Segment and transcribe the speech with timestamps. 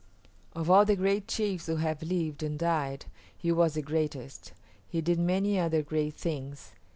[0.53, 3.05] Of all the great chiefs who have lived and died
[3.37, 4.51] he was the greatest.
[4.89, 6.71] He did many other great things.